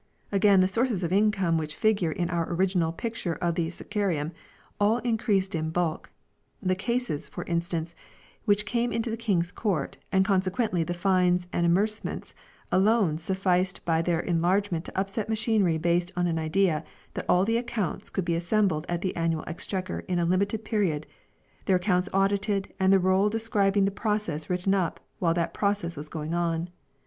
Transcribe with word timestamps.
Again 0.31 0.61
the 0.61 0.67
sources 0.67 1.03
of 1.03 1.13
income 1.13 1.59
which 1.59 1.75
figure 1.75 2.11
in 2.11 2.31
our 2.31 2.51
original 2.53 2.91
pic 2.91 3.13
ture 3.13 3.35
of 3.35 3.53
the" 3.53 3.69
Scaccarium" 3.69 4.31
all 4.81 4.97
increased 5.03 5.53
in 5.53 5.69
bulk; 5.69 6.09
the 6.59 6.73
cases, 6.73 7.29
for 7.29 7.43
instance, 7.43 7.93
which 8.45 8.65
came 8.65 8.91
into 8.91 9.11
the 9.11 9.15
King's 9.15 9.51
Court, 9.51 9.97
and 10.11 10.25
consequently 10.25 10.83
the 10.83 10.95
fines 10.95 11.47
and 11.53 11.67
amercements, 11.67 12.33
alone 12.71 13.19
sufficed 13.19 13.85
by 13.85 14.01
their 14.01 14.19
enlargement 14.19 14.85
to 14.85 14.99
upset 14.99 15.29
machinery 15.29 15.77
based 15.77 16.09
upon 16.09 16.25
an 16.25 16.39
idea 16.39 16.83
that 17.13 17.27
all 17.29 17.45
the 17.45 17.57
accountants 17.57 18.09
could 18.09 18.25
be 18.25 18.33
assembled 18.33 18.87
at 18.89 19.01
the 19.03 19.15
Annual 19.15 19.43
Exchequer 19.45 19.99
in 20.07 20.17
a 20.17 20.25
limited 20.25 20.65
period, 20.65 21.05
their 21.65 21.75
accounts 21.75 22.09
audited 22.11 22.73
and 22.79 22.91
the 22.91 22.97
roll 22.97 23.29
describing 23.29 23.85
the 23.85 23.91
process 23.91 24.49
written 24.49 24.73
up 24.73 24.99
while 25.19 25.35
that 25.35 25.53
process 25.53 25.95
was 25.95 26.09
going 26.09 26.33
on. 26.33 26.71